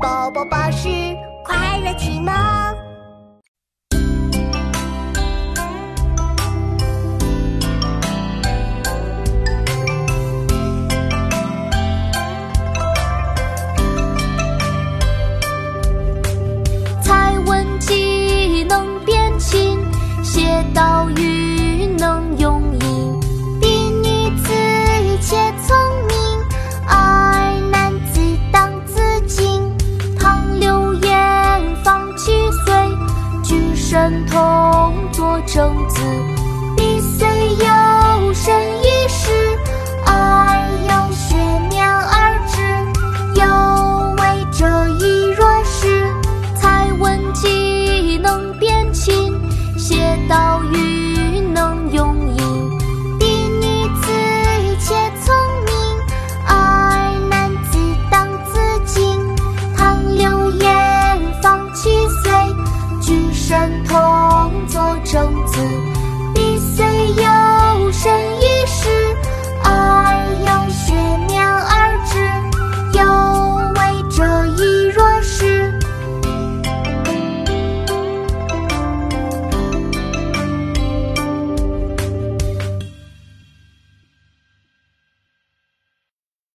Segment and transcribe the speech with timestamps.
[0.00, 0.88] 宝宝巴士
[1.44, 2.32] 快乐启蒙，
[17.02, 19.78] 蔡文姬能变琴，
[20.22, 21.08] 写到。
[34.26, 36.00] 童作正子
[36.76, 37.26] 彼虽
[37.56, 39.30] 幼身亦世，
[40.06, 41.34] 爱有学
[41.68, 42.60] 面而知
[43.34, 43.42] 有
[44.16, 46.12] 为者亦若师
[46.54, 49.38] 才文集能辨清
[49.76, 52.38] 写道韫能用意
[53.18, 54.06] 彼女子
[54.80, 55.34] 且切聪
[55.66, 55.72] 明
[56.46, 56.50] 而
[57.28, 57.78] 男子
[58.10, 59.18] 当自尽
[59.76, 61.90] 唐刘晏方七
[62.22, 62.32] 岁
[63.00, 63.98] 举神童